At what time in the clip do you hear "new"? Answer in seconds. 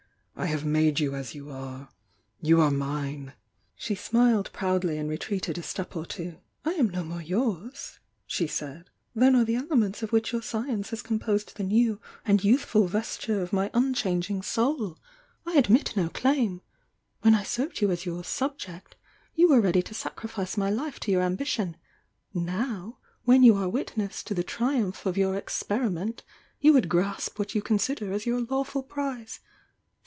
11.63-12.01